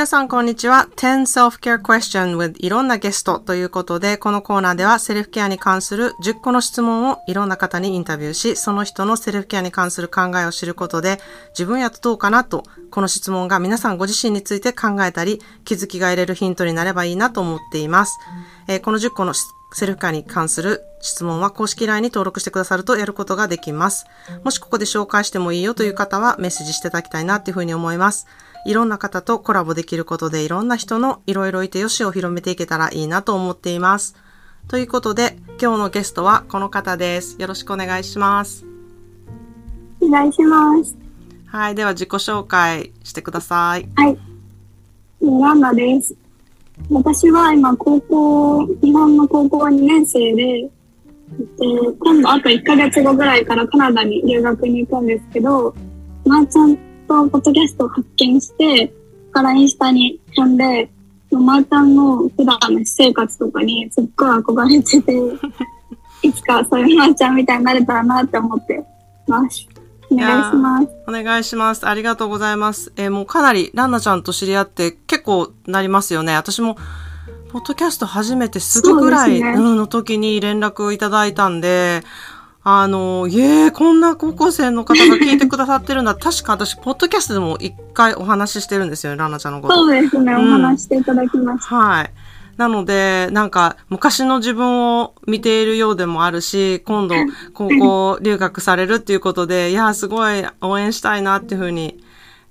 [0.00, 0.88] 皆さん、こんにちは。
[0.96, 18.18] 10 Self-Care Question with いろんなゲストということで、このコーナーではセルフケアに関する10個の質問をいろんな方にインタビューし、その人のセルフケアに関する考えを知ることで、自分やとどうかなと、この質問が皆さんご自身について考えたり、気づきが得れるヒントになればいいなと思っています。
[18.68, 19.34] えーこの10個の
[19.72, 24.06] セルフケアに関する質問は公式 LINE に登録してくださるとやることができます。
[24.44, 28.26] もしここで紹介してもいいよという方はメッセージしていただきたいなっていうふうに思います。
[28.66, 34.16] いろんな方とコラボできることでいろんな人のいろいろいてよしを広めていけたらいいなと思っています。
[34.68, 37.36] ということで、今日のゲストはこの方です。
[37.40, 38.64] よろしくお願いします。
[40.00, 40.96] お願いします。
[41.46, 41.74] はい。
[41.74, 43.88] では自己紹介してください。
[43.96, 44.18] はい。
[45.20, 46.14] ランナです。
[46.90, 50.70] 私は今高校、日本の高校2年生で、
[51.56, 55.74] と、今度あと1ヶ月後ぐらいからカナダに留学に行くんですけど、
[56.24, 56.76] まーちゃん
[57.06, 58.92] とポッドキャストを発見して、そ
[59.26, 60.90] こからインスタに飛んで、
[61.30, 65.14] まーちゃんの普段の私生活とかにすっごい憧れてて、
[66.26, 68.84] いつかそういうまーちゃんみたいになれたらなって思って
[69.28, 69.66] ます。
[70.10, 70.88] お願いします。
[71.06, 71.86] お願いします。
[71.86, 72.92] ありがとうございます。
[72.96, 76.34] えーもうかなりランナちゃんと知り合って結構なりますよね。
[76.34, 76.76] 私も、
[77.50, 82.02] ポッドキャスト初めてすぐぐらい、の時に連絡いただいたんで、
[82.62, 86.14] あの、いえ、こんな高校生の方が聞いてくださってるんだ。
[86.20, 89.74] 確か私、ポッドキャストでも一回お話ししてるんですよね、ランナちゃんのこと。
[89.74, 91.76] そうですね、おうん話していただきました。
[91.76, 92.10] はい。
[92.60, 97.14] なので、なんか、昔の自分を見ているようでもあるし、今度、
[97.54, 102.04] 高校留学されるっていうことで、いや、すごい応援したいなっていうふうに、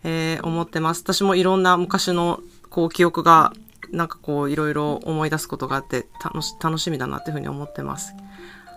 [0.04, 1.04] えー思ってます。
[1.04, 2.40] 私もいろんな昔の、
[2.72, 3.54] こう、記憶が、
[3.92, 8.16] なんかこう、いろいろ思い出すことがあって、楽し、楽しみだなっていうふうに思ってます。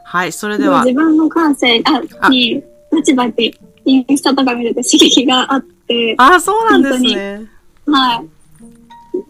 [0.04, 7.46] はい、それでは自、分の感性ああに、バチバチインスタとか見てて刺激があって、あ、そうなんですね。
[7.86, 8.41] はい。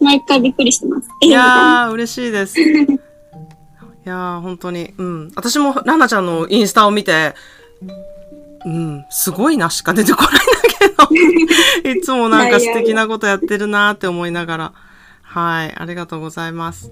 [0.03, 1.09] 毎回びっくりしてます。
[1.21, 2.59] いやー、嬉しいです。
[2.61, 2.65] い
[4.05, 4.93] やー、本当に。
[4.97, 5.31] うん。
[5.35, 7.33] 私も、ランナちゃんのインスタを見て、
[8.65, 10.41] うん、すごいなしか出てこないんだ
[11.81, 14.73] けど、 いつもなんか素敵なことやってるなーって思いながら。
[15.21, 16.91] はい、ありがとうございます。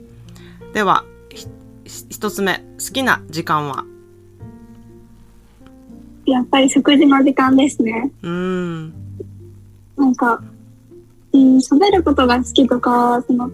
[0.73, 1.03] では、
[1.85, 3.85] 一つ目、好きな時間は？
[6.25, 8.11] やっぱり食事の時間ですね。
[8.21, 8.93] うーん、
[9.97, 10.41] なんか、
[11.33, 13.49] うん、喋ることが好きとか、その、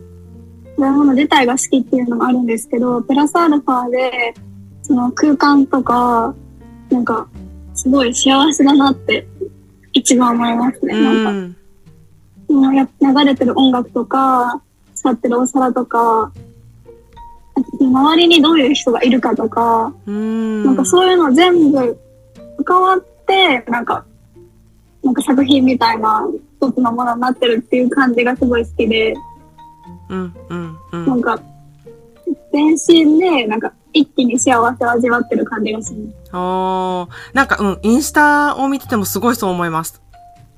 [0.75, 4.33] 食べ物自体が好きっていうのもあるんですけど、プラスアルファで、
[4.83, 6.33] その空間とか、
[6.89, 7.27] なんか、
[7.73, 9.27] すごい幸せだなって、
[9.93, 10.95] 一番思いますね。
[10.95, 11.55] うなんか、ん、
[12.47, 14.61] そのや流れてる音楽とか、
[14.95, 16.31] 使ってるお皿とか、
[17.79, 20.63] 周りにどういう人がいるかとか、うーん。
[20.65, 21.97] なんかそういうの全部
[22.63, 24.05] 関わって、なんか、
[25.07, 26.27] なんか作品みたいな
[26.61, 29.15] 一つのものになってるっていう感じがすごい好きで、
[30.09, 31.21] うん、うん、うなんん。
[31.21, 31.39] か、
[32.51, 36.35] 全身で、なんか一気に幸せを味わってる感じがします。
[36.35, 40.01] おーなんか、うん、インスタを見ててもすごいそう思います。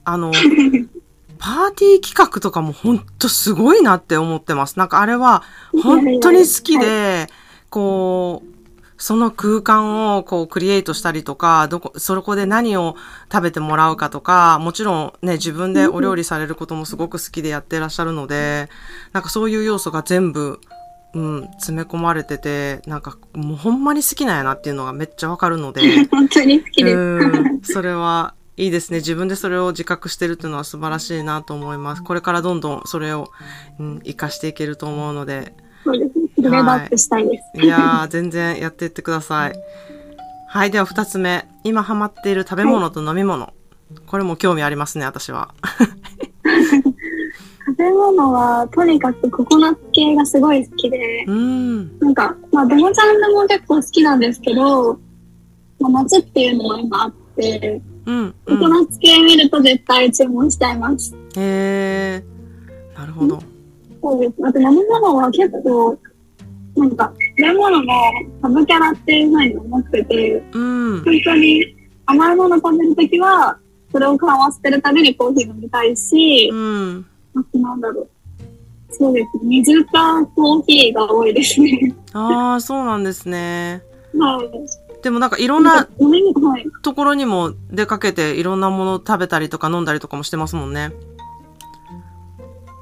[0.04, 0.32] あの、
[1.38, 4.80] パーティー企画とかもほんとすごいなって思ってます。
[4.80, 5.44] なんかあれは
[5.84, 7.28] 本当に好きで、
[7.70, 8.59] こう、
[9.00, 12.98] その空間をこうクリエイトしたりとか、どこ、そこで何を
[13.32, 18.68] 食べてもらうかとか、もちろんね、自分でお料理されることもすごく好きでやってらっしゃるので、
[19.14, 20.60] なんかそういう要素が全部、
[21.14, 26.98] うん、詰め込まれてて、なんかもうほんまに好きなんやなっていうのがめっちゃわかるので、 本当に好きです。
[26.98, 28.98] うん、それはいいですね。
[28.98, 32.04] 自分でそれを自覚してるっていうのは素晴らしいなと思います。
[32.04, 33.32] これからどんどんそれを、
[33.80, 35.54] うん、活かしていけると思うので、
[35.86, 36.06] そうで
[36.42, 37.62] レードアップしたいです。
[37.62, 39.54] いやー、全然やっていってください。
[40.48, 41.48] はい、では二つ目。
[41.64, 43.54] 今ハマっている食べ物と飲み物。
[44.08, 45.54] これも興味ありますね、私は。
[47.68, 52.00] 食べ物は、とにかくココナッツ系がすごい好きで、うん。
[52.00, 55.00] なんか、まあ、どのジャンルも結構好きなんですけど、
[55.80, 58.26] まあ、夏っていうのも今あって、うん。
[58.28, 61.16] うココん、ナッツ系見ると絶対注文しちゃいます。
[61.38, 63.00] へー。
[63.00, 63.40] なるほど。
[64.02, 64.34] そうです。
[64.44, 65.98] あと飲み物は結構、
[66.80, 67.94] なんか、食べ物も
[68.42, 71.04] サブキャラっていうふうに思ってて、うん。
[71.04, 73.58] 本当に甘いもの食べるときは、
[73.92, 77.06] それを緩和してるためにコーヒー飲みたいしう、ん。
[77.36, 78.10] あとなんだろう。
[78.92, 79.50] そうですね。
[79.50, 81.96] 水かコーヒーが多いですね。
[82.14, 83.84] あー、そうなんですね。
[84.18, 84.50] はい。
[85.02, 85.88] でもなんかいろんな。
[86.82, 90.92] ところにも出かけていろんなもの食べたりとか飲んだりとかもしてますもんね。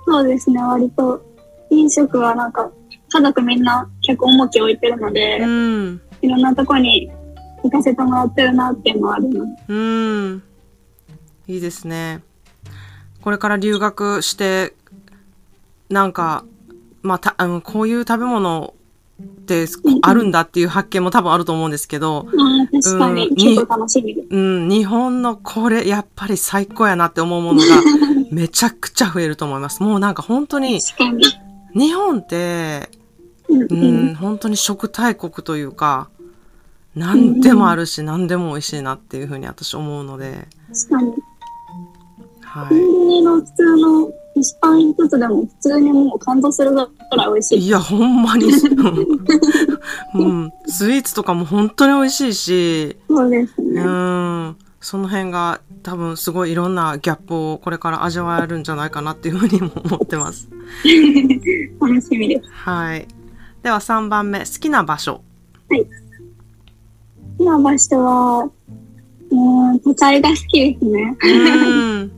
[0.06, 0.62] そうですね。
[0.64, 1.22] 割と、
[1.70, 2.72] 飲食はなんか、
[3.18, 6.02] 家族みんな結構重きを置いてるので、うん。
[6.22, 7.12] いろんなとこに
[7.64, 9.64] 行かせてもらってるなっていうのはあります。
[9.68, 10.44] うん。
[11.48, 12.22] いいですね。
[13.22, 14.74] これから留学して
[15.90, 16.46] なんか、
[17.02, 18.74] まあ、た、あの、こういう食べ物
[19.22, 19.66] って
[20.02, 22.28] あるんだっていう発見も多分あると思うんですけど、
[22.72, 23.36] 確かにうん。
[23.36, 24.14] 結構楽しみ。
[24.14, 27.66] うん、日本のこれ、やっぱり最高やなって思うものが
[28.32, 29.82] めちゃくちゃ増えると思います。
[29.82, 30.80] もうなんか本当に。
[31.74, 32.90] 日本って、
[33.50, 36.10] うん本当に食大国というか、
[36.96, 41.14] 何でもあるし、何でも美味しいなっていうふうに私思うので、確かに。
[42.42, 46.88] はコンビニの普通の蒸しパン一つでも普通にもう感動するぐらい
[47.34, 47.60] 美味しい。
[47.60, 47.68] い。
[47.68, 48.46] いや、ほんまに、
[50.16, 53.82] うん、スイーツとかも本当に美味しいし、そうですうね。
[53.84, 60.50] ん、その辺が多分すごいいろんなギャップをこれから味わえるんじゃないかなっていうふうにも思ってます。
[61.80, 62.50] 楽しみです。
[62.52, 63.08] はい。
[63.68, 65.22] では3番目、好きな場所。
[65.68, 65.76] 好
[67.38, 68.50] きな場所は、
[69.30, 71.18] もう、都会が好きですね。
[71.22, 71.28] う
[72.06, 72.12] ん。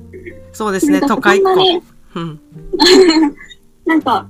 [0.54, 2.40] そうですね、都会っ子なん。
[3.84, 4.30] なんか、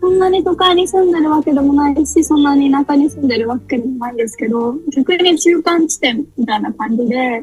[0.00, 7.42] そんなに都会に住んでるわけでもないし、そんなに田舎に住んでるわけでもないんですけど、逆に中間地点みたいな感じで、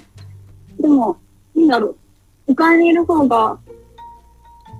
[0.79, 1.17] でも、
[1.55, 1.97] なんだろう、
[2.47, 3.59] 都会にいる方が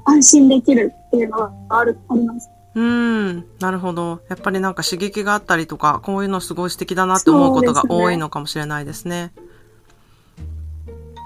[0.05, 2.49] 安心できるっていうのがある、あります。
[2.75, 3.45] うん。
[3.59, 4.21] なるほど。
[4.29, 9.31] やっぱりなんか刺激があったりとか、こういうのすごい素敵だなって思うことが多いのかもしれないですね。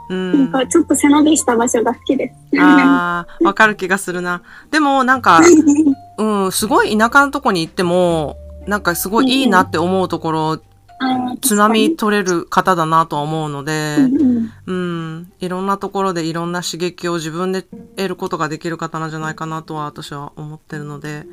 [0.10, 0.52] うなんん。
[0.52, 2.62] かちょっと背伸びした場所が好きです。
[2.62, 4.44] ああ、わかる気がするな。
[4.70, 5.42] でもなんか、
[6.18, 8.38] うん、すごい田舎のとこに行っても、
[8.68, 10.60] なんかすごいいいなって思うところ、
[11.42, 13.98] 津波取れる方だなとは思うので、
[14.66, 21.26] うんいろんなところでいろんな刺激を自分で得ることができる方なんじゃないかなとは私は思ってるので、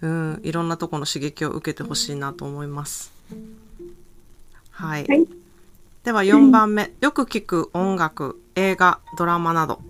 [0.00, 3.12] うん、いろんなところの刺激を受けてほしいなと思います。
[4.70, 5.06] はい。
[5.06, 5.46] はい
[6.06, 9.80] では4番目、よく聞く音楽、映画、ドラマなど。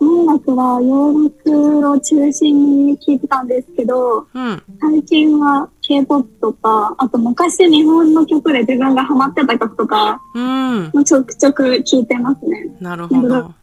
[0.00, 12.66] 音楽は洋楽を中心に聴いてたんですけど、うん、最近は K-POP とか、あと昔日本の曲で自分がハマってた曲とかうん、もちょくちょく聴いてますね。
[12.80, 13.54] なるほど。